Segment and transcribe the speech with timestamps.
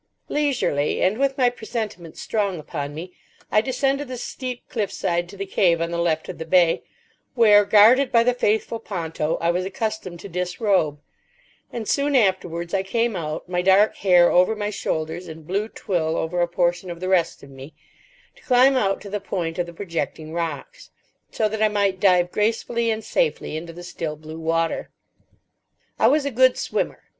[0.29, 3.13] Leisurely, and with my presentiment strong upon me,
[3.51, 6.81] I descended the steep cliffside to the cave on the left of the bay,
[7.35, 10.99] where, guarded by the faithful Ponto, I was accustomed to disrobe;
[11.71, 16.17] and soon afterwards I came out, my dark hair over my shoulders and blue twill
[16.17, 17.75] over a portion of the rest of me,
[18.35, 20.89] to climb out to the point of the projecting rocks,
[21.29, 24.89] so that I might dive gracefully and safely into the still blue water.
[25.99, 27.03] I was a good swimmer.